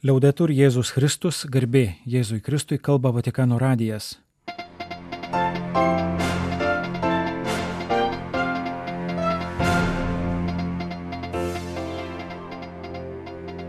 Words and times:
Liaudetur 0.00 0.48
Jėzus 0.48 0.94
Kristus, 0.96 1.42
garbė 1.44 1.98
Jėzui 2.08 2.38
Kristui 2.40 2.78
kalba 2.80 3.10
Vatikano 3.12 3.58
radijas. 3.60 4.14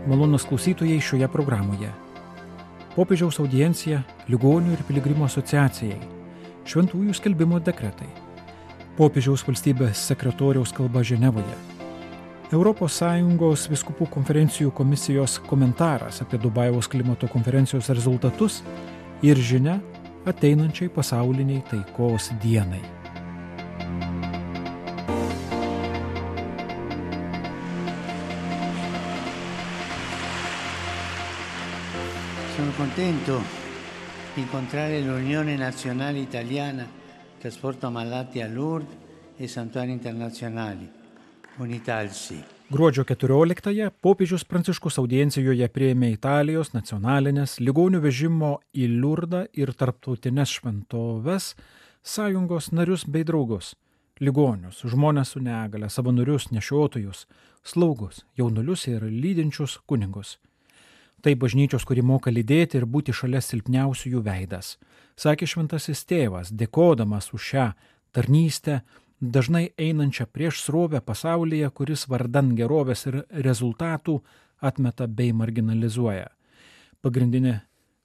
Malonus 0.08 0.48
klausytojai 0.48 0.96
šioje 1.04 1.28
programoje. 1.28 1.90
Popiežiaus 2.96 3.36
audiencija 3.44 4.00
Ligonių 4.32 4.72
ir 4.72 4.86
Piligrimų 4.88 5.28
asociacijai. 5.28 6.00
Šventųjų 6.64 7.18
skelbimo 7.20 7.60
dekretai. 7.60 8.08
Popiežiaus 8.96 9.44
valstybės 9.44 10.08
sekretoriaus 10.08 10.72
kalba 10.72 11.04
Ženevoje. 11.04 11.71
ES 12.52 13.62
viskupų 13.72 14.10
konferencijų 14.12 14.74
komisijos 14.76 15.38
komentaras 15.48 16.20
apie 16.20 16.36
Dubajaus 16.36 16.84
klimato 16.84 17.24
konferencijos 17.32 17.88
rezultatus 17.88 18.58
ir 19.24 19.40
žinia 19.40 19.78
ateinančiai 20.28 20.90
pasauliniai 20.92 21.62
taikos 21.70 22.28
dienai. 22.42 22.82
Sono 32.54 32.72
contento 32.76 33.40
di 34.34 34.42
incontrare 34.42 35.00
l'Unione 35.00 35.56
Nazionale 35.56 36.18
Italiana 36.18 36.86
Trasporto 37.40 37.90
Malati 37.90 38.42
a 38.42 38.46
Lourdes 38.46 38.94
e 39.38 39.48
Santuari 39.48 39.90
Internazionali. 39.90 41.01
Gruodžio 42.70 43.04
14-ąją 43.04 43.90
popiežius 44.00 44.44
Pranciškus 44.48 44.96
audiencijoje 44.98 45.66
prieėmė 45.68 46.08
Italijos 46.14 46.70
nacionalinės 46.72 47.58
ligonių 47.60 48.00
vežimo 48.00 48.52
į 48.72 48.86
Liurdą 48.94 49.42
ir 49.52 49.74
tarptautinės 49.76 50.54
šventoves 50.56 51.50
sąjungos 52.02 52.70
narius 52.72 53.04
bei 53.04 53.26
draugus- 53.28 53.74
ligonius, 54.24 54.80
žmonės 54.88 55.34
su 55.34 55.40
negale, 55.40 55.90
savanorius, 55.90 56.48
nešiotojus, 56.56 57.26
slaugus, 57.62 58.24
jaunulius 58.38 58.88
ir 58.88 59.02
lydinčius 59.02 59.78
kunigus. 59.86 60.38
Tai 61.22 61.34
bažnyčios, 61.34 61.84
kuri 61.84 62.02
moka 62.02 62.30
lydėti 62.30 62.76
ir 62.76 62.86
būti 62.86 63.12
šalia 63.12 63.40
silpniausiųjų 63.44 64.22
veidas, 64.24 64.78
sakė 65.16 65.46
šventasis 65.46 66.04
tėvas, 66.04 66.50
dėkodamas 66.50 67.34
už 67.34 67.42
šią 67.52 67.74
tarnystę, 68.12 68.82
dažnai 69.22 69.70
einančią 69.78 70.26
prieš 70.26 70.60
srovę 70.66 71.00
pasaulyje, 71.00 71.70
kuris 71.70 72.08
vardan 72.10 72.56
gerovės 72.58 73.06
ir 73.06 73.22
rezultatų 73.30 74.18
atmeta 74.60 75.06
bei 75.06 75.32
marginalizuoja. 75.32 76.28
Pagrindinė 77.02 77.60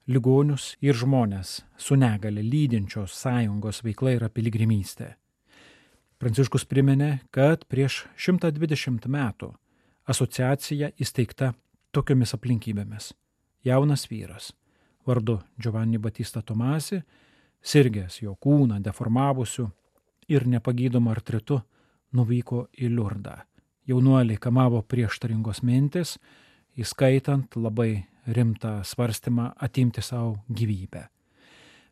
ligonius 0.06 0.76
ir 0.80 0.94
žmonės 0.94 1.62
su 1.76 1.96
negale 1.98 2.42
lydinčios 2.42 3.14
sąjungos 3.18 3.82
veikla 3.84 4.14
yra 4.16 4.28
piligrimystė. 4.30 5.16
Pranciškus 6.18 6.64
priminė, 6.66 7.20
kad 7.30 7.66
prieš 7.70 8.06
120 8.16 9.06
metų 9.06 9.52
asociacija 10.08 10.90
įsteigta 10.98 11.52
tokiomis 11.94 12.34
aplinkybėmis. 12.34 13.12
Jaunas 13.66 14.06
vyras, 14.10 14.52
vardu 15.06 15.38
Giovanni 15.60 15.98
Batista 15.98 16.42
Tomasi, 16.42 17.02
sirgęs 17.62 18.22
jo 18.22 18.34
kūną 18.34 18.80
deformavusiu 18.82 19.68
ir 20.28 20.46
nepagydomu 20.46 21.10
artritu, 21.10 21.60
nuvyko 22.12 22.66
į 22.78 22.90
Liurdą. 22.92 23.36
Jaunuoliai 23.88 24.38
kamavo 24.40 24.82
prieštaringos 24.84 25.62
mintis, 25.64 26.18
įskaitant 26.76 27.56
labai 27.56 28.04
rimtą 28.28 28.82
svarstymą 28.84 29.52
atimti 29.56 30.02
savo 30.04 30.36
gyvybę. 30.48 31.06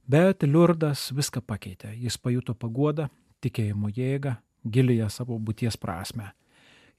Bet 0.06 0.44
Liurdas 0.44 1.08
viską 1.16 1.40
pakeitė, 1.42 1.94
jis 1.96 2.18
pajuto 2.18 2.54
paguodą, 2.54 3.08
tikėjimo 3.42 3.90
jėgą, 3.96 4.36
gilėje 4.62 5.08
savo 5.10 5.38
būties 5.38 5.78
prasme. 5.80 6.30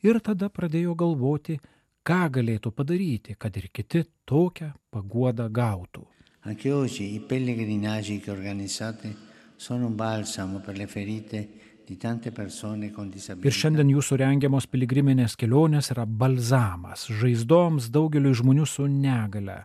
Ir 0.03 0.19
tada 0.19 0.49
pradėjo 0.49 0.95
galvoti, 0.97 1.59
ką 2.03 2.27
galėtų 2.33 2.73
padaryti, 2.73 3.37
kad 3.39 3.55
ir 3.57 3.69
kiti 3.73 4.03
tokią 4.25 4.73
paguodą 4.91 5.47
gautų. 5.49 6.05
Anche 6.47 6.71
oggi 6.73 7.15
i 7.15 7.19
pellegrinaggi 7.19 8.21
che 8.21 8.31
organizzate 8.31 9.26
sono 9.57 9.87
un 9.87 9.95
balsamo 9.95 10.59
per 10.59 10.77
le 10.77 10.87
ferite. 10.87 11.49
Ir 11.87 13.55
šiandien 13.55 13.91
jūsų 13.93 14.17
rengiamos 14.19 14.65
piligriminės 14.67 15.37
kelionės 15.39 15.87
yra 15.93 16.03
balzamas 16.03 17.05
žaizdoms 17.07 17.87
daugeliu 17.95 18.33
žmonių 18.35 18.65
su 18.67 18.89
negale, 18.91 19.61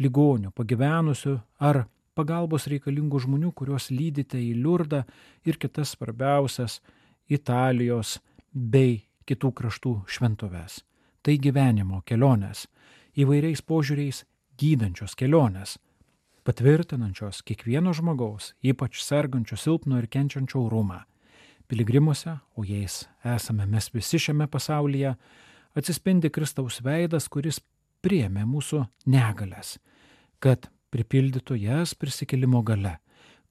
ligonių, 0.00 0.54
pagyvenusių 0.56 1.34
ar 1.60 1.82
pagalbos 2.16 2.64
reikalingų 2.72 3.20
žmonių, 3.26 3.52
kuriuos 3.52 3.90
lydite 3.92 4.40
į 4.40 4.54
Liurdą 4.56 5.02
ir 5.44 5.60
kitas 5.60 5.92
svarbiausias 5.92 6.80
Italijos 7.28 8.16
bei 8.54 9.02
kitų 9.28 9.52
kraštų 9.60 9.94
šventoves. 10.08 10.80
Tai 11.20 11.36
gyvenimo 11.36 12.00
kelionės, 12.08 12.70
įvairiais 13.20 13.60
požiūriais 13.60 14.24
gydančios 14.56 15.12
kelionės, 15.12 15.76
patvirtinančios 16.44 17.42
kiekvieno 17.46 17.92
žmogaus, 17.96 18.54
ypač 18.62 19.02
sergančio 19.04 19.58
silpno 19.60 19.98
ir 20.00 20.08
kenčiančio 20.10 20.64
orumą. 20.66 21.02
Piligrimuose, 21.70 22.38
o 22.56 22.64
jais 22.66 23.04
esame 23.22 23.66
mes 23.66 23.90
visi 23.94 24.18
šiame 24.18 24.48
pasaulyje, 24.50 25.14
atsispindi 25.78 26.30
Kristaus 26.34 26.80
veidas, 26.82 27.28
kuris 27.28 27.60
priemė 28.02 28.46
mūsų 28.48 28.82
negalės, 29.06 29.76
kad 30.42 30.70
pripildytų 30.90 31.60
jas 31.60 31.94
prisikėlimo 31.94 32.64
gale, 32.66 32.96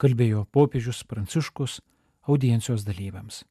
kalbėjo 0.01 0.45
popiežius 0.51 1.05
Pranciškus 1.07 1.79
audiencijos 2.27 2.83
dalyviams. 2.87 3.43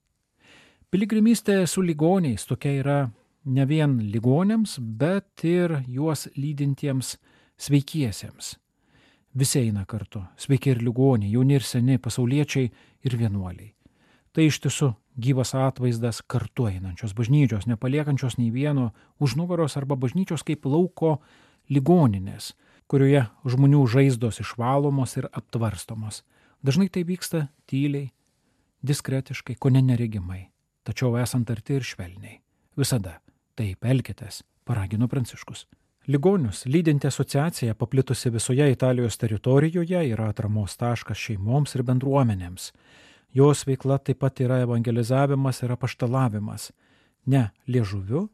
Piligrimystė 0.89 1.63
su 1.69 1.83
ligoniais 1.85 2.47
tokia 2.49 2.77
yra 2.81 3.01
ne 3.45 3.65
vien 3.69 3.99
ligonėms, 4.13 4.79
bet 4.81 5.45
ir 5.45 5.83
juos 5.89 6.29
lydintiems 6.37 7.17
sveikiesiems. 7.61 8.57
Visi 9.39 9.59
eina 9.59 9.85
kartu- 9.87 10.25
sveiki 10.43 10.71
ir 10.71 10.83
ligoniai, 10.83 11.31
jauni 11.31 11.55
ir 11.55 11.63
seni, 11.63 11.99
pasauliečiai 11.99 12.71
ir 13.05 13.17
vienuoliai. 13.17 13.75
Tai 14.33 14.43
iš 14.43 14.59
tiesų 14.61 14.97
gyvas 15.19 15.55
atvaizdas 15.55 16.23
kartu 16.27 16.67
einančios 16.67 17.15
bažnyčios, 17.15 17.67
nepaliekančios 17.67 18.39
nei 18.39 18.51
vieno 18.51 18.93
už 19.21 19.37
nugaros 19.37 19.77
arba 19.77 19.95
bažnyčios 19.95 20.43
kaip 20.43 20.65
lauko 20.65 21.21
ligoninės, 21.71 22.55
kurioje 22.89 23.29
žmonių 23.45 23.87
žaizdos 23.87 24.41
išvalomos 24.41 25.17
ir 25.17 25.29
aptvarstomos. 25.33 26.25
Dažnai 26.65 26.89
tai 26.91 27.05
vyksta 27.05 27.49
tyliai, 27.71 28.11
diskretiškai, 28.83 29.55
ko 29.55 29.69
ne 29.71 29.83
neregimai, 29.83 30.49
tačiau 30.83 31.17
esant 31.17 31.51
arti 31.51 31.75
ir 31.75 31.83
švelniai. 31.83 32.41
Visada 32.77 33.21
taip 33.55 33.85
elkitės, 33.85 34.43
paragino 34.65 35.07
Pranciškus. 35.07 35.67
Ligonius 36.09 36.65
lydinti 36.67 37.07
asociacija 37.07 37.75
paplitusi 37.75 38.31
visoje 38.31 38.73
Italijos 38.73 39.19
teritorijoje 39.19 40.09
yra 40.09 40.29
atramos 40.29 40.77
taškas 40.81 41.21
šeimoms 41.21 41.75
ir 41.77 41.83
bendruomenėms. 41.85 42.71
Jos 43.37 43.67
veikla 43.69 43.99
taip 44.01 44.23
pat 44.25 44.41
yra 44.41 44.63
evangelizavimas 44.65 45.61
ir 45.63 45.77
apaštalavimas. 45.77 46.71
Ne 47.27 47.51
liežuviu, 47.69 48.25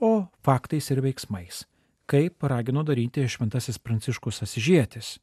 o 0.00 0.12
faktais 0.40 0.88
ir 0.90 1.04
veiksmais, 1.04 1.66
kaip 2.08 2.40
paragino 2.40 2.80
daryti 2.80 3.28
šventasis 3.28 3.76
Pranciškus 3.76 4.40
Asižėtis. 4.48 5.18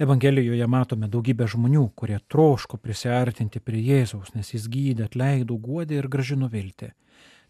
Evangelijoje 0.00 0.66
matome 0.66 1.12
daugybę 1.12 1.44
žmonių, 1.44 1.90
kurie 1.92 2.22
troško 2.24 2.80
prisartinti 2.80 3.60
prie 3.60 3.84
Jėzaus, 3.84 4.32
nes 4.32 4.54
jis 4.54 4.64
gydė, 4.64 5.10
atleido, 5.10 5.60
guodė 5.60 6.00
ir 6.00 6.08
gražino 6.08 6.48
viltį. 6.48 6.94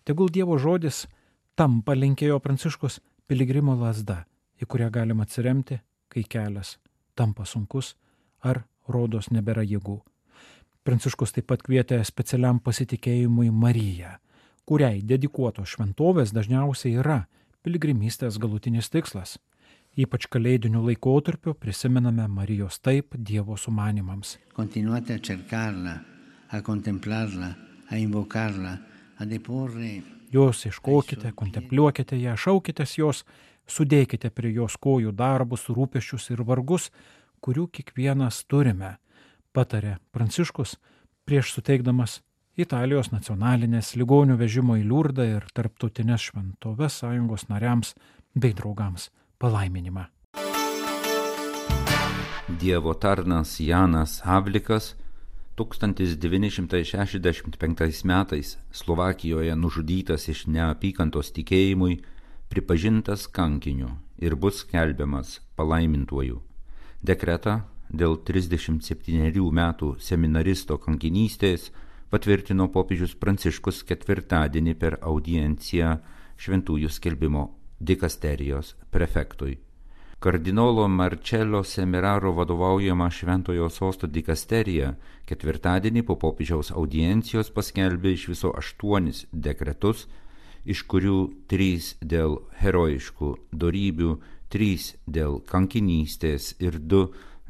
Tegul 0.02 0.34
Dievo 0.34 0.58
žodis 0.58 1.06
tampa 1.54 1.94
linkėjo 1.94 2.42
Pranciškus 2.42 2.98
piligrimo 3.26 3.74
lasda, 3.78 4.24
į 4.62 4.66
kurią 4.70 4.90
galima 4.92 5.26
atsiremti, 5.26 5.80
kai 6.08 6.22
kelias 6.22 6.76
tampa 7.16 7.44
sunkus 7.44 7.94
ar 8.44 8.62
rodos 8.88 9.30
nebėra 9.34 9.64
jėgų. 9.66 9.98
Pranciškus 10.86 11.34
taip 11.34 11.48
pat 11.50 11.64
kvietė 11.66 11.98
specialiam 12.06 12.60
pasitikėjimui 12.62 13.50
Mariją, 13.50 14.12
kuriai 14.68 15.02
dedikuotos 15.02 15.74
šventovės 15.74 16.30
dažniausiai 16.36 17.00
yra 17.02 17.24
piligrimystės 17.66 18.38
galutinis 18.38 18.90
tikslas. 18.94 19.36
Ypač 19.96 20.28
kalėdiniu 20.30 20.84
laikotarpiu 20.84 21.56
prisimename 21.58 22.28
Marijos 22.28 22.78
taip 22.78 23.16
Dievo 23.16 23.56
sumanimams. 23.56 24.36
Continuate 24.54 25.16
a 25.16 25.18
cercarla, 25.18 25.96
a 26.52 26.60
contemplarla, 26.62 27.48
a 27.90 27.98
invocarla, 27.98 28.76
a 29.18 29.24
deporre 29.24 30.15
Jos 30.32 30.64
ieškokite, 30.66 31.30
kontempliuokite 31.38 32.18
ją, 32.18 32.34
šaukitės 32.36 32.96
jos, 32.98 33.22
sudėkite 33.70 34.30
prie 34.34 34.52
jos 34.56 34.76
kojų 34.82 35.12
darbus, 35.14 35.68
rūpešius 35.70 36.30
ir 36.34 36.42
vargus, 36.46 36.90
kurių 37.40 37.68
kiekvienas 37.70 38.42
turime, 38.50 38.96
patarė 39.54 39.98
Pranciškus 40.12 40.76
prieš 41.26 41.54
suteikdamas 41.56 42.20
Italijos 42.56 43.12
nacionalinės 43.12 43.94
ligonių 44.00 44.38
vežimo 44.40 44.78
į 44.80 44.86
Liurdą 44.88 45.26
ir 45.28 45.46
tarptautinės 45.54 46.30
šventovės 46.30 47.02
sąjungos 47.02 47.48
nariams 47.50 47.94
bei 48.34 48.54
draugams 48.56 49.10
palaiminimą. 49.38 50.06
Dievo 52.60 52.94
tarnas 52.94 53.58
Janas 53.60 54.20
Havlikas 54.24 54.94
1965 55.56 58.04
metais 58.04 58.58
Slovakijoje 58.72 59.56
nužudytas 59.56 60.28
iš 60.28 60.46
neapykantos 60.52 61.32
tikėjimui, 61.32 62.04
pripažintas 62.52 63.26
kankiniu 63.26 63.88
ir 64.20 64.36
bus 64.36 64.56
skelbiamas 64.64 65.40
palaimintuoju. 65.56 66.42
Dekretą 67.02 67.60
dėl 67.88 68.16
37 68.28 69.50
metų 69.60 69.96
seminaristo 70.00 70.78
kankinystės 70.78 71.70
patvirtino 72.10 72.68
popiežius 72.72 73.14
Pranciškus 73.18 73.82
ketvirtadienį 73.88 74.74
per 74.78 74.98
audienciją 75.00 75.98
šventųjų 76.36 76.88
skelbimo 76.92 77.50
dikasterijos 77.80 78.74
prefektui. 78.90 79.65
Kardinolo 80.18 80.88
Marcello 80.88 81.62
Semiraro 81.62 82.32
vadovaujama 82.32 83.10
Šventojo 83.12 83.66
sosto 83.68 84.08
dikasterija 84.08 84.94
ketvirtadienį 85.28 86.02
po 86.08 86.16
popiežiaus 86.22 86.70
audiencijos 86.72 87.50
paskelbė 87.52 88.14
iš 88.16 88.24
viso 88.30 88.52
aštuonis 88.56 89.26
dekretus, 89.46 90.06
iš 90.64 90.82
kurių 90.88 91.18
trys 91.52 91.90
dėl 92.00 92.38
herojiškų 92.62 93.28
darybių, 93.64 94.14
trys 94.48 94.94
dėl 95.18 95.36
kankinystės 95.52 96.54
ir 96.64 96.80
du 96.80 97.02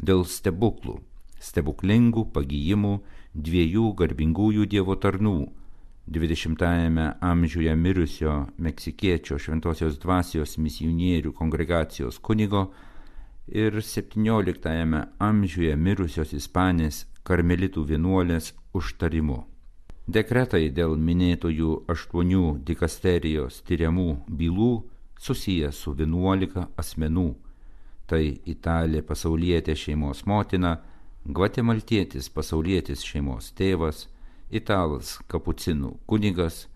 dėl 0.03 0.27
stebuklų, 0.27 0.99
stebuklingų 1.39 2.27
pagyjimų 2.35 2.97
dviejų 3.47 3.93
garbingųjų 4.03 4.67
Dievo 4.75 4.99
tarnų 5.07 5.37
20-ame 6.07 7.13
amžiuje 7.21 7.77
mirusio 7.77 8.47
meksikiečio 8.59 9.39
šventosios 9.43 9.99
dvasios 9.99 10.55
misionierių 10.59 11.33
kongregacijos 11.35 12.21
kunigo 12.23 12.69
ir 13.51 13.81
17-ame 13.83 15.03
amžiuje 15.19 15.75
mirusios 15.77 16.33
ispanės 16.33 17.05
karmelitų 17.27 17.85
vienuolės 17.91 18.53
užtarimu. 18.75 19.43
Dekretai 20.07 20.69
dėl 20.71 20.95
minėtojų 20.95 21.73
aštuonių 21.91 22.61
dikasterijos 22.63 23.65
tyriamų 23.67 24.11
bylų 24.31 24.73
susiję 25.19 25.73
su 25.73 25.95
11 25.99 26.69
asmenų. 26.79 27.33
Tai 28.07 28.23
Italė 28.47 29.03
pasaulietė 29.03 29.75
šeimos 29.75 30.23
motina, 30.31 30.77
Gvatemaltietis 31.27 32.29
pasaulietis 32.31 33.01
šeimos 33.03 33.51
tėvas, 33.59 34.05
italas 34.51 35.19
kapucinų 35.31 35.93
kunigas, 36.07 36.69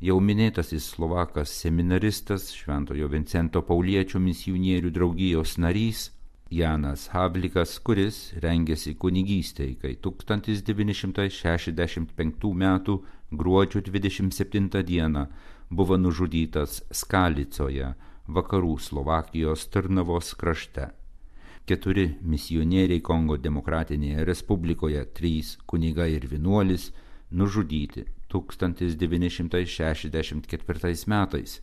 jau 0.00 0.20
minėtasis 0.20 0.84
slovakas 0.94 1.48
seminaristas, 1.62 2.52
Šventojo 2.54 3.08
Vincento 3.12 3.62
Pauliečio 3.62 4.18
misionierių 4.22 4.90
draugijos 4.94 5.58
narys 5.58 6.10
Janas 6.50 7.08
Havlikas, 7.12 7.78
kuris 7.84 8.32
rengėsi 8.40 8.94
kunigystėje, 8.96 9.74
kai 9.82 9.96
1965 10.00 12.54
m. 12.54 12.64
gruodžio 13.30 13.80
27 13.84 14.68
d. 14.72 15.26
buvo 15.68 15.96
nužudytas 16.00 16.82
Skalicoje, 16.90 17.94
vakarų 18.28 18.78
Slovakijos 18.80 19.66
Tarnavos 19.68 20.34
krašte. 20.34 20.88
Keturi 21.68 22.16
misionieriai 22.24 23.00
Kongo 23.04 23.36
demokratinėje 23.36 24.24
Respublikoje, 24.24 25.04
trys 25.12 25.58
kunigai 25.68 26.14
ir 26.14 26.24
vienuolis, 26.30 26.92
nužudyti 27.30 28.04
1964 28.28 31.06
metais. 31.06 31.62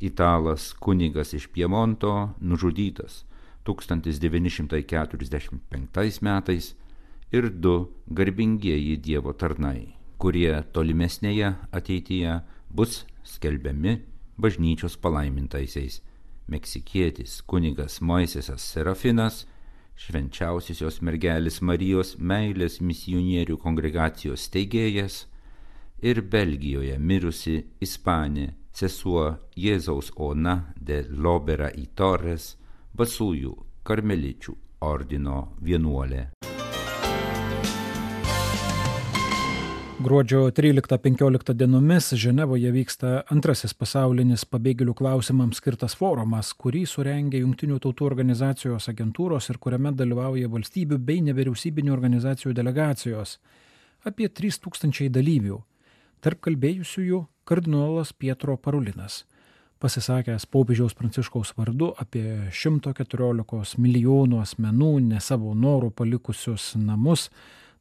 Italas 0.00 0.72
kunigas 0.72 1.34
iš 1.34 1.46
Piemonto 1.46 2.30
nužudytas 2.40 3.24
1945 3.64 6.22
metais 6.22 6.74
ir 7.32 7.50
du 7.50 7.88
garbingieji 8.06 8.96
Dievo 8.96 9.32
tarnai, 9.32 9.94
kurie 10.18 10.62
tolimesnėje 10.72 11.54
ateityje 11.72 12.40
bus 12.70 13.06
skelbiami 13.24 13.98
bažnyčios 14.36 14.96
palaimintaisiais. 14.96 16.02
Meksikietis 16.48 17.42
kunigas 17.46 18.00
Moisesas 18.00 18.72
Serafinas 18.72 19.46
švenčiausiosios 20.02 20.98
mergelės 21.06 21.60
Marijos 21.62 22.16
meilės 22.18 22.80
misionierių 22.82 23.58
kongregacijos 23.62 24.48
steigėjas 24.48 25.22
ir 26.02 26.22
Belgijoje 26.34 26.98
mirusi 26.98 27.56
Ispanė 27.86 28.48
sesuo 28.74 29.26
Jėzaus 29.56 30.10
Ona 30.16 30.56
de 30.76 31.02
Lobera 31.10 31.70
į 31.70 31.86
Torres, 31.94 32.54
basųjų 32.98 33.54
karmeličių 33.86 34.56
ordino 34.92 35.42
vienuolė. 35.62 36.30
Gruodžio 40.02 40.50
13-15 40.50 41.52
dienomis 41.52 42.12
Ženevoje 42.12 42.70
vyksta 42.74 43.10
antrasis 43.30 43.70
pasaulinis 43.78 44.42
pabėgėlių 44.50 44.96
klausimams 44.98 45.60
skirtas 45.60 45.94
forumas, 45.94 46.50
kurį 46.58 46.80
surengė 46.90 47.38
Junktinių 47.44 47.78
tautų 47.84 48.08
organizacijos 48.08 48.88
agentūros 48.90 49.46
ir 49.52 49.60
kuriame 49.62 49.92
dalyvauja 49.94 50.50
valstybių 50.50 50.98
bei 50.98 51.22
nevyriausybinių 51.28 51.94
organizacijų 51.94 52.56
delegacijos. 52.58 53.36
Apie 54.02 54.26
3000 54.26 55.06
dalyvių. 55.14 55.60
Tarp 56.18 56.42
kalbėjusiųjų 56.48 57.22
kardinolas 57.46 58.10
Pietro 58.10 58.58
Parulinas. 58.58 59.22
Pasisakęs 59.78 60.50
popiežiaus 60.50 60.98
pranciškaus 60.98 61.54
vardu 61.54 61.92
apie 61.94 62.50
114 62.50 63.78
milijonų 63.78 64.42
asmenų 64.42 64.94
ne 65.12 65.22
savo 65.22 65.54
norų 65.54 65.94
palikusius 65.94 66.72
namus, 66.74 67.28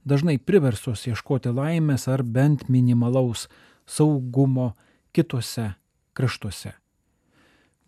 dažnai 0.06 0.38
priversos 0.38 1.07
ieškoti 1.07 1.53
laimės 1.53 2.07
ar 2.12 2.24
bent 2.24 2.68
minimalaus 2.69 3.48
saugumo 3.86 4.74
kitose 5.13 5.71
kraštuose. 6.13 6.74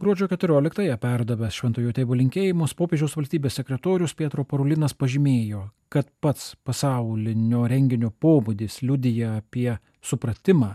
Gruodžio 0.04 0.28
14-ąją 0.28 0.98
perdavęs 1.00 1.56
Šventojo 1.56 1.94
tėvo 1.96 2.18
linkėjimus, 2.20 2.74
popiežiaus 2.76 3.14
valstybės 3.16 3.56
sekretorius 3.60 4.16
Pietro 4.20 4.44
Parulinas 4.44 4.92
pažymėjo, 5.00 5.68
kad 5.88 6.10
pats 6.20 6.58
pasaulinio 6.66 7.62
renginio 7.72 8.10
pobūdis 8.12 8.82
liudyja 8.84 9.38
apie 9.38 9.78
supratimą, 10.04 10.74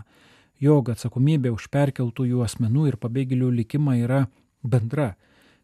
jog 0.63 0.89
atsakomybė 0.95 1.51
už 1.53 1.67
perkeltųjų 1.69 2.41
asmenų 2.47 2.87
ir 2.89 2.97
pabėgėlių 3.03 3.51
likimą 3.59 3.99
yra 3.99 4.23
bendra, 4.63 5.11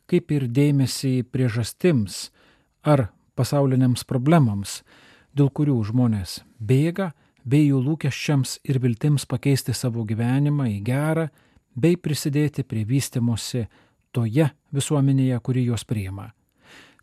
kaip 0.06 0.30
ir 0.36 0.45
dėmesį 0.45 1.16
priežastims 1.33 2.30
ar 2.85 3.07
pasauliniams 3.33 4.06
problemams, 4.06 4.83
dėl 5.35 5.51
kurių 5.51 5.77
žmonės 5.92 6.39
bėga, 6.59 7.11
bei 7.45 7.68
jų 7.68 7.81
lūkesčiams 7.85 8.59
ir 8.65 8.80
viltims 8.81 9.27
pakeisti 9.30 9.75
savo 9.75 10.06
gyvenimą 10.07 10.69
į 10.71 10.80
gerą, 10.85 11.27
bei 11.75 11.99
prisidėti 11.99 12.63
prie 12.63 12.85
vystimosi 12.87 13.68
toje 14.15 14.49
visuomenėje, 14.73 15.39
kuri 15.44 15.68
juos 15.68 15.83
priima. 15.85 16.31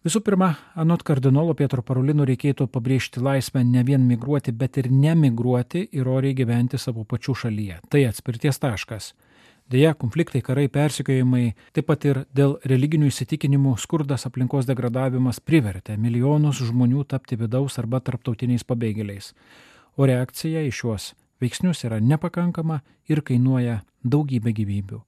Visų 0.03 0.19
pirma, 0.27 0.49
anot 0.75 1.05
kardinolo 1.07 1.55
Pietro 1.55 1.83
Parulino 1.87 2.25
reikėtų 2.27 2.67
pabrėžti 2.75 3.21
laisvę 3.23 3.63
ne 3.63 3.85
vien 3.87 4.03
migruoti, 4.03 4.51
bet 4.51 4.81
ir 4.81 4.89
nemigruoti 4.91 5.85
ir 5.95 6.09
oriai 6.11 6.35
gyventi 6.35 6.81
savo 6.81 7.05
pačių 7.07 7.37
šalyje. 7.45 7.77
Tai 7.87 8.01
atspirties 8.09 8.59
taškas. 8.59 9.13
Deja, 9.73 9.95
konfliktai, 9.97 10.43
karai, 10.45 10.67
persikėjimai, 10.69 11.55
taip 11.73 11.87
pat 11.89 12.05
ir 12.05 12.19
dėl 12.37 12.59
religinių 12.69 13.07
įsitikinimų 13.09 13.71
skurdas 13.81 14.27
aplinkos 14.29 14.67
degradavimas 14.69 15.39
privertė 15.41 15.95
milijonus 15.97 16.59
žmonių 16.61 17.07
tapti 17.09 17.39
vidaus 17.41 17.79
arba 17.81 18.03
tarptautiniais 18.05 18.67
pabėgėliais. 18.69 19.31
O 19.97 20.05
reakcija 20.11 20.61
į 20.67 20.75
šiuos 20.77 21.07
veiksnius 21.41 21.87
yra 21.89 22.03
nepakankama 22.05 22.83
ir 23.09 23.23
kainuoja 23.25 23.79
daugybę 24.05 24.53
gyvybių. 24.59 25.01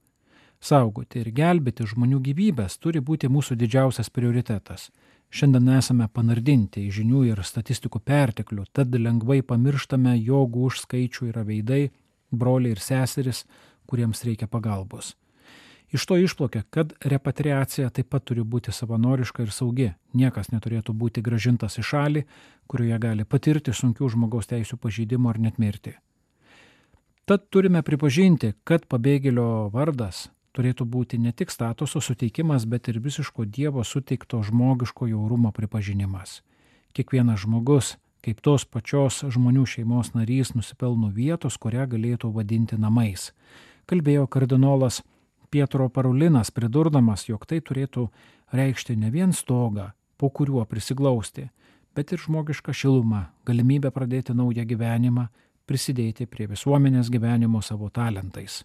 Saugoti 0.65 1.21
ir 1.21 1.29
gelbėti 1.37 1.85
žmonių 1.91 2.23
gyvybės 2.31 2.79
turi 2.81 3.05
būti 3.05 3.29
mūsų 3.29 3.59
didžiausias 3.61 4.09
prioritetas. 4.09 4.89
Šiandien 5.29 5.69
esame 5.77 6.09
panardinti 6.09 6.87
į 6.87 6.95
žinių 7.03 7.27
ir 7.35 7.45
statistikų 7.45 8.01
perteklių, 8.01 8.65
tad 8.73 8.97
lengvai 8.97 9.43
pamirštame, 9.45 10.17
jog 10.25 10.57
už 10.57 10.87
skaičių 10.87 11.31
yra 11.35 11.45
veidai, 11.45 11.91
broliai 12.33 12.73
ir 12.73 12.81
seseris, 12.81 13.45
kuriems 13.87 14.25
reikia 14.25 14.49
pagalbos. 14.51 15.15
Iš 15.95 16.07
to 16.07 16.17
išplaukia, 16.19 16.63
kad 16.71 16.93
repatriacija 17.01 17.91
taip 17.95 18.09
pat 18.11 18.25
turi 18.27 18.43
būti 18.43 18.73
savanoriška 18.75 19.45
ir 19.45 19.53
saugi. 19.55 19.93
Niekas 20.13 20.51
neturėtų 20.51 20.91
būti 20.91 21.23
gražintas 21.23 21.79
į 21.79 21.85
šalį, 21.87 22.23
kurioje 22.67 22.99
gali 22.99 23.25
patirti 23.25 23.71
sunkių 23.71 24.09
žmogaus 24.17 24.51
teisų 24.51 24.81
pažeidimų 24.83 25.31
ar 25.31 25.39
net 25.47 25.61
mirti. 25.63 25.95
Tad 27.31 27.47
turime 27.47 27.85
pripažinti, 27.87 28.57
kad 28.67 28.89
pabėgėlio 28.91 29.71
vardas 29.71 30.29
turėtų 30.55 30.85
būti 30.85 31.19
ne 31.23 31.31
tik 31.33 31.55
statuso 31.55 32.03
suteikimas, 32.03 32.67
bet 32.67 32.91
ir 32.91 32.99
visiško 32.99 33.47
Dievo 33.47 33.85
suteikto 33.85 34.43
žmogiško 34.43 35.07
jaurumo 35.15 35.53
pripažinimas. 35.55 36.41
Kiekvienas 36.91 37.47
žmogus, 37.47 37.97
kaip 38.27 38.43
tos 38.43 38.67
pačios 38.67 39.23
žmonių 39.31 39.63
šeimos 39.63 40.11
narys, 40.19 40.57
nusipelno 40.59 41.15
vietos, 41.15 41.55
kurią 41.55 41.87
galėtų 41.95 42.35
vadinti 42.35 42.83
namais 42.83 43.31
kalbėjo 43.87 44.27
kardinolas 44.31 45.03
Pietro 45.51 45.89
Parulinas 45.89 46.51
pridurdamas, 46.51 47.29
jog 47.29 47.47
tai 47.47 47.61
turėtų 47.63 48.09
reikšti 48.55 48.97
ne 48.99 49.11
vien 49.15 49.33
stogą, 49.33 49.93
po 50.19 50.31
kuriuo 50.31 50.65
prisiglausti, 50.67 51.49
bet 51.95 52.13
ir 52.13 52.23
žmogišką 52.23 52.75
šilumą, 52.75 53.27
galimybę 53.47 53.93
pradėti 53.95 54.35
naują 54.35 54.65
gyvenimą, 54.67 55.29
prisidėti 55.67 56.27
prie 56.27 56.49
visuomenės 56.51 57.11
gyvenimo 57.11 57.63
savo 57.63 57.91
talentais. 57.91 58.65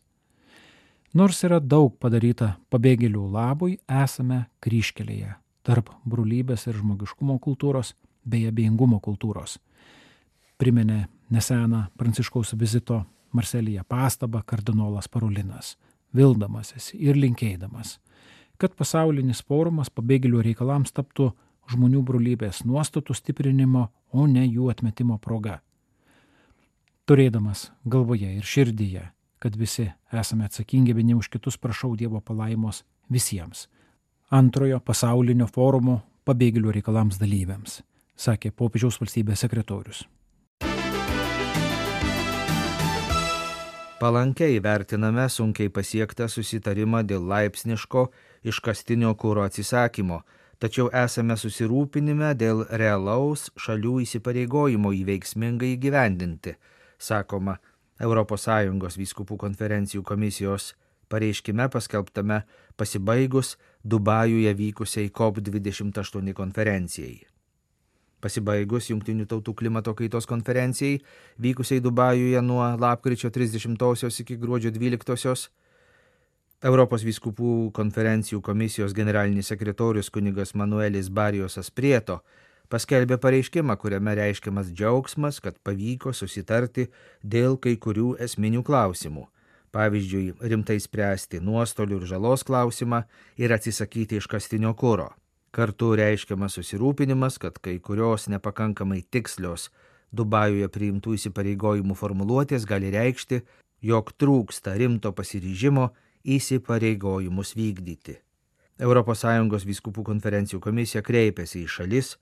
Nors 1.14 1.44
yra 1.46 1.60
daug 1.60 1.96
padaryta 1.98 2.56
pabėgėlių 2.70 3.28
labui, 3.34 3.80
esame 3.86 4.44
kryškelėje 4.62 5.36
tarp 5.66 5.90
brolybės 6.10 6.66
ir 6.70 6.78
žmogiškumo 6.80 7.38
kultūros 7.44 7.94
bei 8.26 8.48
abejingumo 8.50 9.00
kultūros. 9.04 9.58
Priminė 10.58 11.06
neseną 11.30 11.86
Pranciškaus 11.98 12.56
vizito 12.58 13.04
Marselyje 13.32 13.84
pastabą 13.88 14.42
kardinolas 14.46 15.08
Parulinas, 15.08 15.76
vildamasis 16.16 16.92
ir 16.98 17.18
linkėdamas, 17.18 18.00
kad 18.58 18.76
pasaulinis 18.76 19.44
forumas 19.46 19.92
pabėgėlių 19.94 20.42
reikalams 20.50 20.92
taptų 20.96 21.32
žmonių 21.70 22.02
brolybės 22.04 22.64
nuostatų 22.66 23.16
stiprinimo, 23.16 23.90
o 24.12 24.26
ne 24.28 24.46
jų 24.48 24.72
atmetimo 24.74 25.20
proga. 25.22 25.60
Turėdamas 27.06 27.70
galvoje 27.86 28.32
ir 28.38 28.46
širdyje, 28.46 29.06
kad 29.40 29.56
visi 29.56 29.88
esame 30.14 30.46
atsakingi 30.50 30.94
vieni 30.98 31.16
už 31.18 31.30
kitus, 31.30 31.58
prašau 31.58 31.96
Dievo 31.98 32.22
palaimos 32.22 32.84
visiems. 33.10 33.68
Antrojo 34.30 34.80
pasaulinio 34.86 35.48
forumo 35.50 36.02
pabėgėlių 36.26 36.76
reikalams 36.78 37.18
dalyviams, 37.22 37.82
sakė 38.18 38.52
popiežiaus 38.52 39.00
valstybės 39.02 39.46
sekretorius. 39.46 40.04
Palankiai 44.00 44.62
vertiname 44.64 45.26
sunkiai 45.28 45.68
pasiektą 45.76 46.30
susitarimą 46.32 47.02
dėl 47.04 47.26
laipsniško 47.28 48.04
iškastinio 48.48 49.10
kūro 49.20 49.44
atsisakymo, 49.44 50.22
tačiau 50.64 50.86
esame 50.96 51.36
susirūpinime 51.42 52.30
dėl 52.40 52.64
realaus 52.80 53.50
šalių 53.60 53.98
įsipareigojimo 54.06 54.94
įveiksmingai 55.02 55.74
įgyvendinti, 55.76 56.56
sakoma 56.96 57.58
ES 58.00 58.98
vyskupų 59.02 59.38
konferencijų 59.44 60.04
komisijos 60.08 60.72
pareiškime 61.12 61.68
paskelbtame 61.68 62.46
pasibaigus 62.80 63.58
Dubajuje 63.84 64.54
vykusiai 64.54 65.12
COP28 65.12 66.34
konferencijai. 66.34 67.29
Pasibaigus 68.20 68.90
Junktinių 68.92 69.26
tautų 69.32 69.54
klimato 69.56 69.94
kaitos 69.96 70.28
konferencijai, 70.28 71.00
vykusiai 71.40 71.80
Dubajuje 71.84 72.42
nuo 72.44 72.66
lapkričio 72.80 73.32
30 73.32 74.20
iki 74.22 74.38
gruodžio 74.38 74.72
12, 74.76 75.50
Europos 76.60 77.06
vyskupų 77.08 77.72
konferencijų 77.72 78.42
komisijos 78.44 78.92
generalinis 78.92 79.48
sekretorius 79.48 80.10
kunigas 80.12 80.52
Manuelis 80.60 81.08
Barijosas 81.08 81.72
Prieto 81.72 82.20
paskelbė 82.70 83.16
pareiškimą, 83.24 83.78
kuriame 83.80 84.14
reiškiamas 84.20 84.74
džiaugsmas, 84.76 85.40
kad 85.40 85.56
pavyko 85.64 86.12
susitarti 86.14 86.90
dėl 87.24 87.56
kai 87.58 87.78
kurių 87.80 88.18
esminių 88.26 88.66
klausimų. 88.68 89.24
Pavyzdžiui, 89.72 90.34
rimtai 90.52 90.80
spręsti 90.82 91.40
nuostolių 91.46 92.02
ir 92.02 92.06
žalos 92.12 92.44
klausimą 92.44 93.04
ir 93.38 93.54
atsisakyti 93.56 94.20
iškastinio 94.20 94.74
kūro. 94.76 95.12
Kartu 95.52 95.96
reiškiamas 95.98 96.60
susirūpinimas, 96.60 97.40
kad 97.42 97.58
kai 97.58 97.80
kurios 97.82 98.28
nepakankamai 98.30 99.02
tikslios 99.10 99.70
Dubajuje 100.10 100.66
priimtų 100.74 101.14
įsipareigojimų 101.20 101.94
formuluotės 101.94 102.64
gali 102.66 102.90
reikšti, 102.94 103.44
jog 103.86 104.10
trūksta 104.18 104.74
rimto 104.78 105.12
pasiryžimo 105.14 105.92
įsipareigojimus 106.26 107.54
vykdyti. 107.58 108.18
ES 108.80 109.66
vyskupų 109.70 110.04
konferencijų 110.08 110.60
komisija 110.64 111.04
kreipėsi 111.06 111.64
į 111.66 111.68
šalis, 111.68 112.18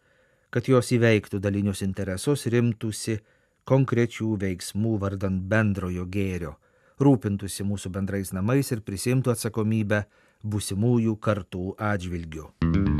kad 0.50 0.68
jos 0.68 0.92
įveiktų 0.92 1.40
dalinius 1.40 1.84
interesus, 1.86 2.48
rimtųsi 2.48 3.20
konkrečių 3.64 4.36
veiksmų 4.42 4.98
vardant 5.00 5.48
bendrojo 5.48 6.06
gėrio, 6.06 6.58
rūpintųsi 7.00 7.64
mūsų 7.64 7.92
bendrais 7.94 8.34
namais 8.34 8.72
ir 8.72 8.82
prisimtų 8.82 9.36
atsakomybę 9.36 10.06
būsimųjų 10.44 11.18
kartų 11.22 11.76
atžvilgių. 11.78 12.97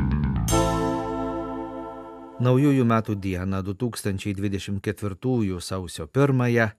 Naujųjų 2.38 2.84
metų 2.86 3.16
dieną 3.18 3.64
2024 3.66 5.58
sausio 5.58 6.06
1 6.06 6.70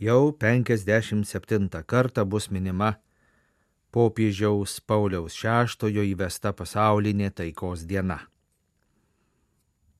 jau 0.00 0.32
57 0.32 1.68
kartą 1.84 2.24
bus 2.24 2.48
minima 2.50 2.94
popiežiaus 3.92 4.80
Pauliaus 4.80 5.36
VI 5.36 6.00
įvesta 6.14 6.54
pasaulinė 6.56 7.28
taikos 7.30 7.84
diena. 7.84 8.22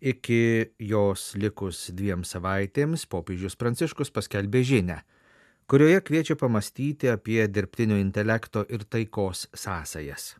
Iki 0.01 0.73
jos 0.79 1.37
likus 1.37 1.91
dviem 1.93 2.25
savaitėms 2.25 3.05
popiežius 3.05 3.57
Pranciškus 3.57 4.11
paskelbė 4.11 4.65
žinę, 4.65 5.03
kurioje 5.69 6.01
kviečia 6.01 6.37
pamastyti 6.41 7.13
apie 7.13 7.45
dirbtinio 7.49 8.01
intelekto 8.01 8.65
ir 8.65 8.89
taikos 8.89 9.45
sąsajas. 9.53 10.37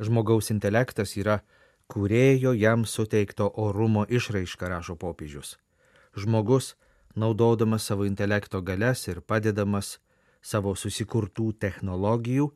Žmogaus 0.00 0.48
intelektas 0.56 1.16
yra 1.20 1.42
kurėjo 1.88 2.52
jam 2.56 2.84
suteikto 2.84 3.48
orumo 3.56 4.04
išraiška, 4.08 4.68
rašo 4.68 4.96
popiežius. 4.96 5.56
Žmogus, 6.16 6.74
naudodamas 7.16 7.88
savo 7.88 8.04
intelekto 8.04 8.60
galias 8.62 9.06
ir 9.08 9.20
padedamas 9.20 9.98
savo 10.42 10.74
susikurtų 10.76 11.52
technologijų, 11.58 12.50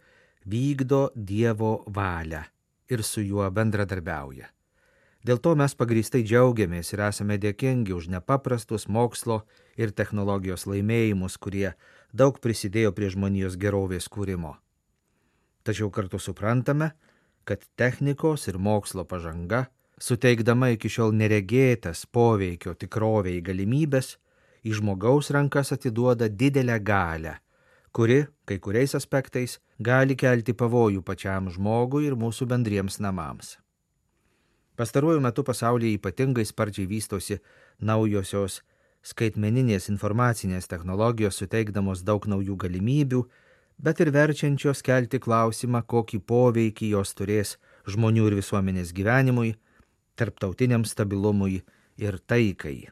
vykdo 0.46 1.10
Dievo 1.14 1.84
valią 1.86 2.44
ir 2.90 3.02
su 3.02 3.22
juo 3.22 3.48
bendradarbiauja. 3.50 4.50
Dėl 5.22 5.38
to 5.38 5.54
mes 5.54 5.74
pagristai 5.78 6.24
džiaugiamės 6.26 6.90
ir 6.92 7.04
esame 7.06 7.36
dėkingi 7.38 7.94
už 7.94 8.08
nepaprastus 8.10 8.88
mokslo 8.90 9.44
ir 9.78 9.94
technologijos 9.94 10.66
laimėjimus, 10.66 11.38
kurie 11.38 11.76
daug 12.12 12.40
prisidėjo 12.42 12.90
prie 12.92 13.10
žmonijos 13.14 13.54
gerovės 13.56 14.10
kūrimo. 14.10 14.56
Tačiau 15.62 15.92
kartu 15.94 16.18
suprantame, 16.18 16.90
kad 17.44 17.64
technikos 17.76 18.48
ir 18.48 18.58
mokslo 18.58 19.04
pažanga, 19.04 19.66
suteikdama 19.98 20.72
iki 20.74 20.90
šiol 20.90 21.14
neregėtas 21.16 22.04
poveikio 22.06 22.74
tikroviai 22.78 23.42
galimybės, 23.44 24.16
į 24.62 24.78
žmogaus 24.78 25.32
rankas 25.34 25.72
atiduoda 25.74 26.28
didelę 26.28 26.78
galę, 26.82 27.36
kuri 27.92 28.22
kai 28.46 28.58
kuriais 28.62 28.94
aspektais 28.94 29.58
gali 29.78 30.16
kelti 30.16 30.54
pavojų 30.54 31.02
pačiam 31.02 31.50
žmogui 31.50 32.06
ir 32.06 32.16
mūsų 32.18 32.46
bendriems 32.50 33.00
namams. 33.02 33.56
Pastaruoju 34.78 35.20
metu 35.20 35.44
pasaulyje 35.44 35.98
ypatingai 35.98 36.44
sparčiai 36.48 36.86
vystosi 36.88 37.40
naujosios 37.80 38.62
skaitmeninės 39.02 39.90
informacinės 39.90 40.70
technologijos 40.70 41.40
suteikdamos 41.42 42.04
daug 42.06 42.26
naujų 42.30 42.56
galimybių 42.64 43.24
bet 43.82 44.00
ir 44.00 44.12
verčiančios 44.14 44.82
kelti 44.86 45.20
klausimą, 45.22 45.82
kokį 45.82 46.22
poveikį 46.26 46.92
jos 46.94 47.14
turės 47.18 47.56
žmonių 47.90 48.30
ir 48.30 48.38
visuomenės 48.38 48.94
gyvenimui, 48.94 49.56
tarptautiniam 50.16 50.86
stabilumui 50.86 51.62
ir 51.98 52.18
taikai. 52.30 52.88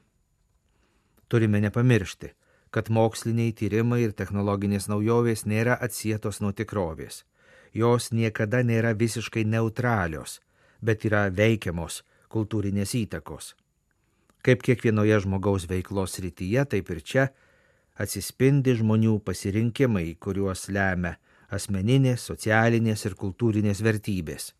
Turime 1.31 1.61
nepamiršti, 1.63 2.33
kad 2.75 2.91
moksliniai 2.91 3.55
tyrimai 3.55 4.03
ir 4.05 4.15
technologinės 4.19 4.89
naujovės 4.91 5.47
nėra 5.47 5.77
atsietos 5.79 6.41
nuo 6.43 6.53
tikrovės. 6.53 7.25
Jos 7.73 8.11
niekada 8.11 8.65
nėra 8.67 8.97
visiškai 8.99 9.45
neutralios, 9.47 10.41
bet 10.83 11.07
yra 11.07 11.29
veikiamos 11.31 12.03
kultūrinės 12.31 12.97
įtakos. 12.99 13.55
Kaip 14.43 14.63
kiekvienoje 14.67 15.21
žmogaus 15.27 15.69
veiklos 15.71 16.19
rytyje, 16.23 16.65
taip 16.67 16.91
ir 16.91 17.03
čia 17.05 17.29
atsispindi 18.01 18.75
žmonių 18.79 19.19
pasirinkimai, 19.27 20.15
kuriuos 20.23 20.69
lemia 20.73 21.17
asmeninės, 21.51 22.25
socialinės 22.31 23.05
ir 23.09 23.17
kultūrinės 23.19 23.83
vertybės. 23.85 24.53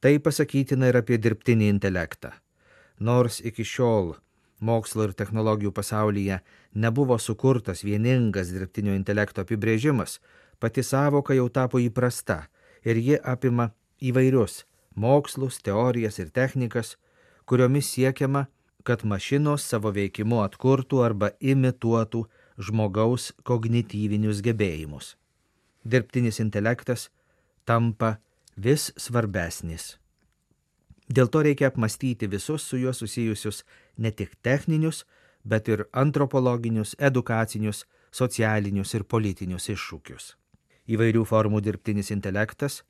Tai 0.00 0.12
pasakytina 0.22 0.90
ir 0.90 1.00
apie 1.00 1.18
dirbtinį 1.18 1.70
intelektą. 1.72 2.34
Nors 3.00 3.40
iki 3.40 3.64
šiol 3.64 4.14
mokslo 4.60 5.08
ir 5.08 5.14
technologijų 5.16 5.72
pasaulyje 5.76 6.40
nebuvo 6.74 7.18
sukurtas 7.18 7.82
vieningas 7.84 8.52
dirbtinio 8.52 8.94
intelekto 8.96 9.44
apibrėžimas, 9.44 10.20
pati 10.60 10.84
savoka 10.84 11.34
jau 11.36 11.48
tapo 11.48 11.80
įprasta 11.80 12.46
ir 12.84 12.96
ji 12.96 13.18
apima 13.20 13.70
įvairius 14.00 14.64
mokslus, 14.96 15.60
teorijas 15.60 16.18
ir 16.18 16.30
technikas, 16.32 16.96
kuriomis 17.44 17.90
siekiama, 17.92 18.46
kad 18.86 19.04
mašinos 19.04 19.64
savo 19.66 19.92
veikimu 19.92 20.40
atkurtų 20.44 21.02
arba 21.04 21.32
imituotų 21.40 22.24
žmogaus 22.58 23.32
kognityvinius 23.44 24.42
gebėjimus. 24.44 25.14
Dirbtinis 25.84 26.40
intelektas 26.42 27.10
tampa 27.64 28.16
vis 28.56 28.90
svarbesnis. 28.96 29.96
Dėl 31.06 31.28
to 31.30 31.44
reikia 31.46 31.68
apmastyti 31.70 32.26
visus 32.26 32.64
su 32.66 32.80
juo 32.80 32.92
susijusius 32.92 33.62
ne 33.96 34.10
tik 34.10 34.34
techninius, 34.42 35.04
bet 35.44 35.68
ir 35.68 35.84
antropologinius, 35.92 36.96
edukacinius, 36.98 37.84
socialinius 38.10 38.94
ir 38.98 39.04
politinius 39.04 39.68
iššūkius. 39.70 40.34
Įvairių 40.90 41.22
formų 41.26 41.60
dirbtinis 41.62 42.10
intelektas, 42.14 42.80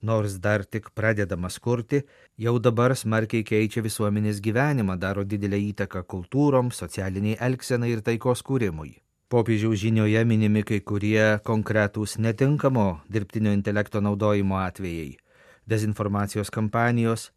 nors 0.00 0.38
dar 0.40 0.64
tik 0.64 0.90
pradedamas 0.94 1.58
kurti, 1.58 2.02
jau 2.38 2.56
dabar 2.58 2.94
smarkiai 2.96 3.44
keičia 3.44 3.82
visuomenės 3.84 4.40
gyvenimą, 4.44 4.96
daro 4.96 5.24
didelę 5.24 5.58
įtaką 5.72 6.04
kultūrom, 6.06 6.72
socialiniai 6.72 7.36
elgsenai 7.40 7.92
ir 7.92 8.04
taikos 8.04 8.44
kūrimui. 8.46 8.96
Popiežiaus 9.28 9.76
žinioje 9.76 10.22
minimi 10.24 10.62
kai 10.64 10.78
kurie 10.80 11.36
konkretūs 11.44 12.14
netinkamo 12.16 13.02
dirbtinio 13.12 13.52
intelekto 13.52 14.00
naudojimo 14.00 14.56
atvejai- 14.56 15.18
dezinformacijos 15.72 16.48
kampanijos, 16.48 17.28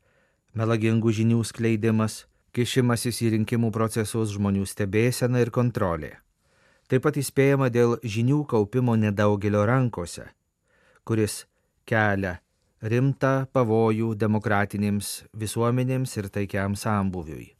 melagingų 0.55 1.11
žinių 1.19 1.43
skleidimas, 1.43 2.27
kišimasis 2.55 3.19
į 3.27 3.33
rinkimų 3.35 3.73
procesus, 3.75 4.31
žmonių 4.31 4.63
stebėsena 4.71 5.43
ir 5.43 5.51
kontrolė. 5.51 6.15
Taip 6.87 7.03
pat 7.03 7.19
įspėjama 7.19 7.67
dėl 7.69 7.99
žinių 7.99 8.47
kaupimo 8.47 8.95
nedaugelio 8.95 9.67
rankose, 9.67 10.31
kuris 11.03 11.45
kelia 11.85 12.39
rimtą 12.81 13.47
pavojų 13.51 14.15
demokratinėms 14.15 15.25
visuomenėms 15.35 16.17
ir 16.17 16.29
taikiam 16.29 16.75
sambuviui. 16.75 17.51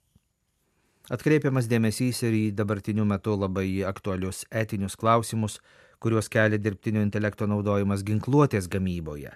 Atkreipiamas 1.12 1.68
dėmesys 1.68 2.22
ir 2.24 2.36
į 2.38 2.44
dabartiniu 2.56 3.03
metu 3.03 3.34
labai 3.36 3.84
aktualius 3.84 4.46
etinius 4.48 4.96
klausimus, 4.96 5.58
kuriuos 6.00 6.30
kelia 6.32 6.60
dirbtinio 6.62 7.01
intelekto 7.03 7.48
naudojimas 7.51 8.06
ginkluotės 8.08 8.70
gamyboje. 8.72 9.34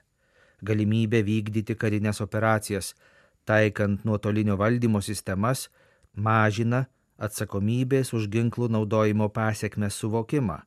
Galimybė 0.63 1.19
vykdyti 1.27 1.75
karinės 1.75 2.21
operacijas, 2.23 2.93
taikant 3.43 4.05
nuotolinio 4.07 4.55
valdymo 4.61 5.01
sistemas, 5.03 5.67
mažina 6.15 6.85
atsakomybės 7.19 8.13
už 8.15 8.29
ginklų 8.31 8.71
naudojimo 8.71 9.27
pasiekmes 9.35 9.99
suvokimą, 9.99 10.61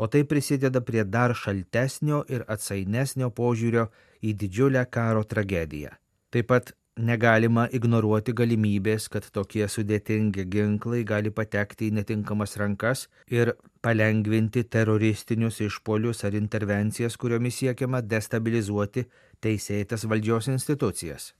o 0.00 0.08
tai 0.08 0.24
prisideda 0.24 0.80
prie 0.80 1.04
dar 1.04 1.36
šaltesnio 1.36 2.24
ir 2.32 2.48
atsainesnio 2.48 3.28
požiūrio 3.28 3.90
į 4.24 4.32
didžiulę 4.40 4.88
karo 4.88 5.24
tragediją. 5.24 5.92
Taip 6.32 6.48
pat 6.48 6.72
negalima 6.96 7.66
ignoruoti 7.72 8.32
galimybės, 8.36 9.08
kad 9.12 9.26
tokie 9.32 9.66
sudėtingi 9.68 10.46
ginklai 10.48 11.02
gali 11.04 11.30
patekti 11.30 11.90
į 11.90 11.96
netinkamas 11.98 12.56
rankas 12.56 13.06
ir 13.28 13.52
palengvinti 13.84 14.64
teroristinius 14.64 15.60
išpolius 15.60 16.24
ar 16.24 16.36
intervencijas, 16.38 17.18
kuriomis 17.20 17.60
siekiama 17.60 18.00
destabilizuoti 18.00 19.06
teisėtas 19.44 20.06
valdžios 20.08 20.48
institucijas. 20.52 21.34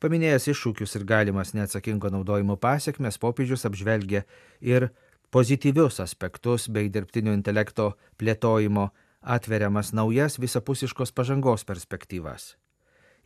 Paminėjęs 0.00 0.46
iššūkius 0.52 0.94
ir 0.96 1.04
galimas 1.04 1.52
neatsakingo 1.58 2.10
naudojimo 2.14 2.56
pasiekmes, 2.56 3.18
popiežius 3.18 3.66
apžvelgia 3.66 4.22
ir 4.62 4.88
pozityvius 5.34 5.98
aspektus 6.00 6.68
bei 6.70 6.88
dirbtinio 6.88 7.34
intelekto 7.34 7.90
plėtojimo 8.16 8.88
atveriamas 9.20 9.92
naujas 9.92 10.38
visapusiškos 10.38 11.12
pažangos 11.12 11.66
perspektyvas. 11.66 12.54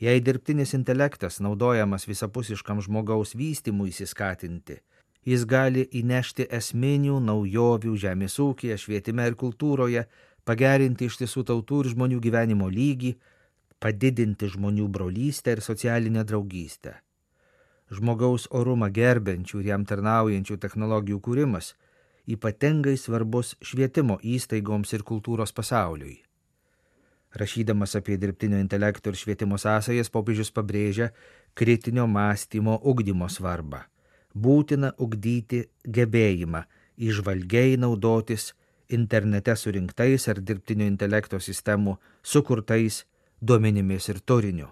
Jei 0.00 0.20
dirbtinis 0.20 0.74
intelektas 0.74 1.40
naudojamas 1.40 2.08
visapusiškam 2.08 2.80
žmogaus 2.82 3.34
vystimui 3.38 3.92
įsiskatinti, 3.92 4.80
jis 5.26 5.44
gali 5.46 5.84
įnešti 6.00 6.48
esminių 6.58 7.20
naujovių 7.22 7.94
žemės 8.04 8.38
ūkėje, 8.42 8.78
švietime 8.84 9.28
ir 9.30 9.38
kultūroje, 9.38 10.06
pagerinti 10.44 11.06
iš 11.06 11.20
tiesų 11.22 11.44
tautų 11.52 11.84
ir 11.84 11.92
žmonių 11.94 12.18
gyvenimo 12.24 12.70
lygį, 12.72 13.14
padidinti 13.78 14.50
žmonių 14.56 14.88
brolystę 14.88 15.56
ir 15.56 15.62
socialinę 15.62 16.24
draugystę. 16.24 16.96
Žmogaus 17.92 18.48
orumą 18.50 18.88
gerbiančių 18.90 19.60
ir 19.60 19.72
jam 19.74 19.86
tarnaujančių 19.86 20.56
technologijų 20.58 21.20
kūrimas 21.20 21.74
ypatingai 22.26 22.96
svarbus 22.96 23.56
švietimo 23.62 24.18
įstaigoms 24.22 24.92
ir 24.94 25.02
kultūros 25.02 25.52
pasauliui. 25.52 26.22
Rašydamas 27.34 27.96
apie 27.96 28.18
dirbtinio 28.20 28.58
intelekto 28.60 29.10
ir 29.10 29.16
švietimo 29.16 29.56
sąsajas, 29.58 30.10
popiežius 30.12 30.52
pabrėžia 30.52 31.10
kritinio 31.54 32.06
mąstymo 32.06 32.78
ugdymo 32.82 33.28
svarbą. 33.32 33.80
Būtina 34.34 34.92
ugdyti 34.98 35.64
gebėjimą 35.84 36.64
išvalgiai 36.96 37.78
naudotis 37.80 38.52
internete 38.92 39.56
surinktais 39.56 40.28
ar 40.28 40.40
dirbtinio 40.40 40.86
intelekto 40.86 41.40
sistemų 41.40 41.96
sukurtais 42.22 43.04
duomenimis 43.40 44.08
ir 44.12 44.20
turiniu. 44.20 44.68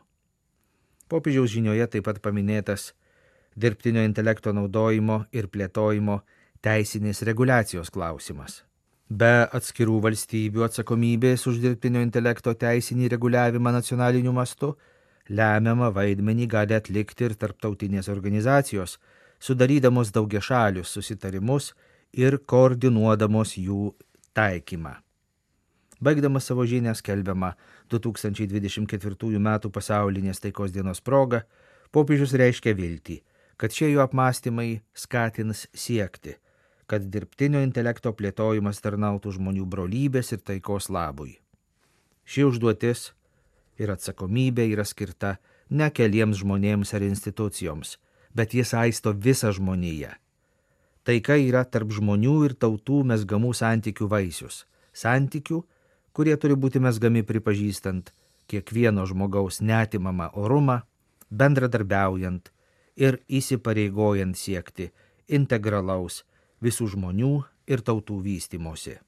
Popiežiaus 1.09 1.51
žinioje 1.51 1.87
taip 1.91 2.07
pat 2.07 2.21
paminėtas 2.23 2.93
dirbtinio 3.57 4.05
intelekto 4.07 4.53
naudojimo 4.55 5.25
ir 5.33 5.49
plėtojimo 5.49 6.21
teisinės 6.63 7.25
reguliacijos 7.27 7.91
klausimas. 7.91 8.61
Be 9.11 9.49
atskirų 9.51 9.97
valstybių 10.05 10.63
atsakomybės 10.69 11.49
už 11.51 11.57
dirbtinio 11.59 11.99
intelekto 12.05 12.53
teisinį 12.55 13.09
reguliavimą 13.11 13.73
nacionaliniu 13.75 14.31
mastu, 14.31 14.77
lemiamą 15.27 15.89
vaidmenį 15.97 16.47
gali 16.53 16.77
atlikti 16.77 17.27
ir 17.27 17.35
tarptautinės 17.35 18.07
organizacijos, 18.13 19.01
sudarydamos 19.43 20.13
daugiašalius 20.15 20.93
susitarimus 20.95 21.73
ir 22.15 22.39
koordinuodamos 22.47 23.57
jų 23.59 23.97
taikymą. 24.31 24.93
Baigdamas 26.01 26.47
savo 26.47 26.63
žinią 26.65 26.95
skelbiamą 26.95 27.51
2024 27.91 29.41
m. 29.41 29.51
pasaulinės 29.75 30.39
taikos 30.39 30.71
dienos 30.71 31.03
proga, 31.03 31.43
popiežius 31.91 32.37
reiškia 32.39 32.77
viltį, 32.79 33.19
kad 33.59 33.75
šie 33.75 33.91
jų 33.91 34.05
apmąstymai 34.07 34.85
skatins 34.95 35.67
siekti, 35.75 36.37
kad 36.91 37.07
dirbtinio 37.07 37.61
intelekto 37.63 38.11
plėtojimas 38.19 38.83
tarnautų 38.83 39.37
žmonių 39.37 39.67
brolybės 39.71 40.33
ir 40.35 40.41
taikos 40.43 40.89
labui. 40.91 41.37
Ši 42.27 42.47
užduotis 42.49 43.13
ir 43.79 43.93
atsakomybė 43.95 44.67
yra 44.73 44.87
skirta 44.87 45.37
ne 45.71 45.87
keliems 45.95 46.41
žmonėms 46.43 46.91
ar 46.99 47.07
institucijoms, 47.07 47.95
bet 48.35 48.57
jis 48.59 48.75
aisto 48.75 49.13
visą 49.15 49.53
žmoniją. 49.55 50.11
Taika 51.07 51.37
yra 51.41 51.63
tarp 51.65 51.95
žmonių 51.95 52.35
ir 52.49 52.55
tautų 52.59 53.05
mesgamų 53.13 53.53
santykių 53.57 54.09
vaisius- 54.11 54.65
santykių, 55.03 55.63
kurie 56.13 56.37
turi 56.37 56.55
būti 56.55 56.83
mesgami 56.83 57.23
pripažįstant 57.23 58.11
kiekvieno 58.51 59.07
žmogaus 59.07 59.61
netimamą 59.61 60.33
orumą, 60.35 60.83
bendradarbiaujant 61.31 62.51
ir 62.97 63.21
įsipareigojant 63.29 64.37
siekti 64.37 64.91
integralaus 65.29 66.25
visų 66.65 66.91
žmonių 66.95 67.33
ir 67.71 67.83
tautų 67.85 68.21
vystimosi. 68.25 68.99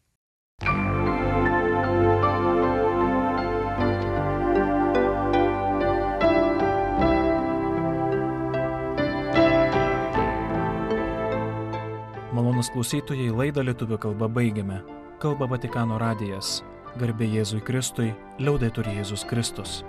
Malonus 12.32 12.70
klausytojai 12.72 13.30
laidą 13.30 13.64
lietuvių 13.68 13.98
kalbą 14.00 14.28
baigiame. 14.32 14.80
Kalba 15.22 15.46
Vatikano 15.50 15.98
radijas. 16.00 16.62
Garbė 17.00 17.28
Jėzui 17.30 17.62
Kristui, 17.64 18.10
liaudai 18.40 18.68
turi 18.74 18.96
Jėzus 18.98 19.24
Kristus. 19.28 19.80